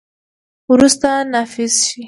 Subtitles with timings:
[0.71, 1.99] وروسته، نافذ شي.